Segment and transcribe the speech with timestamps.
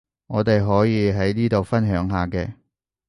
[0.25, 2.55] 我哋可以喺呢度分享下嘅